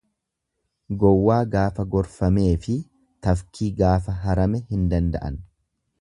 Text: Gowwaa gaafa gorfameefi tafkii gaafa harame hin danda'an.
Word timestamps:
Gowwaa 1.03 1.41
gaafa 1.55 1.85
gorfameefi 1.91 2.79
tafkii 3.27 3.69
gaafa 3.83 4.19
harame 4.25 4.67
hin 4.73 4.93
danda'an. 4.95 5.39